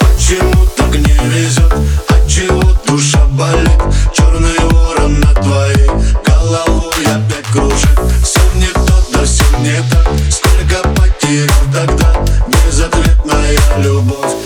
[0.00, 3.67] Почему так не везет, от а чего душа болит.
[9.24, 10.08] Все не так.
[10.30, 12.24] Сколько потерял тогда.
[12.66, 14.37] Безответная любовь.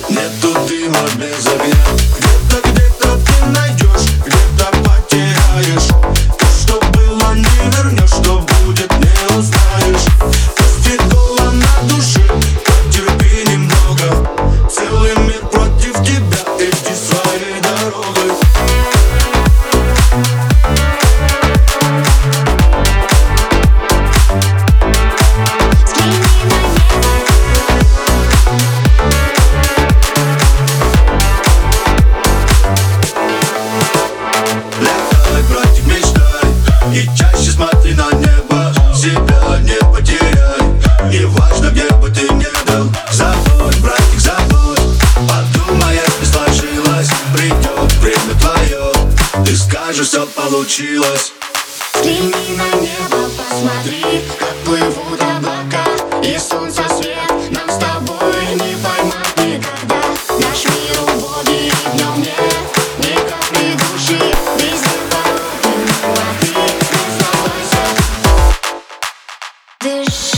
[49.93, 51.33] же все получилось.
[51.95, 55.85] Взгляни на небо, посмотри, как плывут облака
[56.23, 60.01] И солнце свет нам с тобой не поймать никогда.
[60.39, 62.33] Наш мир убогий, и в нем нет
[62.99, 64.19] ни капли души
[64.57, 65.75] Везде пороги,
[66.07, 66.51] но ты
[67.11, 67.85] оставайся
[69.81, 70.32] Дыши.